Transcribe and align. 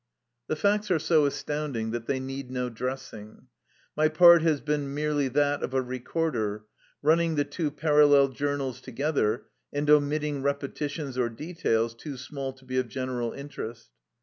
The 0.47 0.55
facts 0.55 0.89
are 0.89 0.97
so 0.97 1.27
astounding 1.27 1.91
that 1.91 2.07
they 2.07 2.19
need 2.19 2.49
no 2.49 2.69
dressing. 2.69 3.45
My 3.95 4.07
part 4.07 4.41
has 4.41 4.59
been 4.59 4.95
merely 4.95 5.27
that 5.27 5.61
of 5.61 5.75
a 5.75 5.81
recorder, 5.83 6.63
running 7.03 7.35
the 7.35 7.43
two 7.43 7.69
parallel 7.69 8.29
journals 8.29 8.81
together 8.81 9.43
and 9.71 9.87
omitting 9.91 10.41
repetitions 10.41 11.19
or 11.19 11.29
details 11.29 11.93
too 11.93 12.17
small 12.17 12.51
to 12.53 12.65
be 12.65 12.79
of 12.79 12.87
general 12.87 13.33
interest. 13.33 13.91